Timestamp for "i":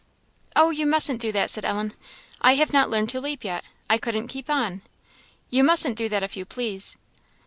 2.41-2.55, 3.87-3.99